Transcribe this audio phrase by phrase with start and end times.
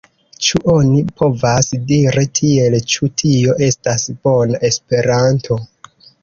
[0.45, 5.61] Ĉu oni povas diri tiel, ĉu tio estas bona Esperanto?